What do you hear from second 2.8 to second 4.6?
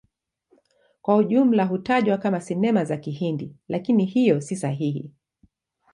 za Kihindi, lakini hiyo si